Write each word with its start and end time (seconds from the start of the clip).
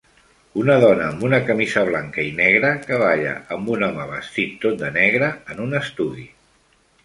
Una 0.59 0.77
dona 0.83 1.03
amb 1.09 1.25
una 1.27 1.39
camisa 1.49 1.83
blanca 1.89 2.25
i 2.31 2.33
negra 2.41 2.73
que 2.87 2.99
balla 3.03 3.35
amb 3.59 3.71
un 3.77 3.87
home 3.91 4.09
vestit 4.15 4.59
tot 4.67 4.83
de 4.83 4.93
negre 4.99 5.33
en 5.57 5.65
un 5.71 5.81
estudi. 5.85 6.31